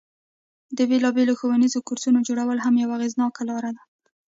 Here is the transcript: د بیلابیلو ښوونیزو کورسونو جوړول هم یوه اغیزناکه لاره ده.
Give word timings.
د 0.77 0.79
بیلابیلو 0.89 1.37
ښوونیزو 1.39 1.85
کورسونو 1.87 2.19
جوړول 2.27 2.57
هم 2.65 2.73
یوه 2.83 2.93
اغیزناکه 2.97 3.41
لاره 3.49 3.71
ده. 3.75 3.83